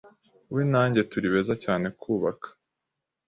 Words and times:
We 0.55 0.61
na 0.71 0.81
njye 0.87 1.01
turi 1.11 1.27
beza 1.33 1.53
cyane 1.63 1.85
kubaka. 2.01 2.47